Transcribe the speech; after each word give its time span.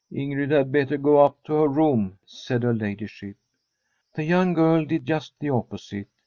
* 0.05 0.11
Ingrid 0.19 0.49
had 0.49 0.71
better 0.71 0.97
go 0.97 1.23
up 1.23 1.37
to 1.43 1.53
her 1.53 1.67
room,' 1.67 2.17
said 2.25 2.63
her 2.63 2.73
ladyship. 2.73 3.35
The 4.15 4.23
young 4.23 4.53
girl 4.55 4.83
did 4.83 5.05
just 5.05 5.33
the 5.39 5.51
opposite. 5.51 6.07